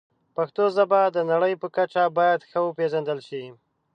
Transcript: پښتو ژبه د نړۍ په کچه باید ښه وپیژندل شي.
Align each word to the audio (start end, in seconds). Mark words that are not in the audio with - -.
پښتو 0.35 0.63
ژبه 0.75 1.01
د 1.15 1.17
نړۍ 1.31 1.53
په 1.61 1.67
کچه 1.75 2.03
باید 2.17 2.47
ښه 2.49 2.59
وپیژندل 2.67 3.19
شي. 3.27 3.43